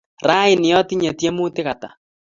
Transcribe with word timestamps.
Rani 0.27 0.67
otinye 0.79 1.11
tyemuti 1.19 1.61
ata? 1.73 1.89